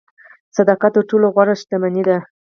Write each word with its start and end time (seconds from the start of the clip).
صداقت 0.57 0.91
تر 0.95 1.03
ټولو 1.09 1.27
غوره 1.35 1.55
شتمني 1.61 2.03
ده. 2.07 2.17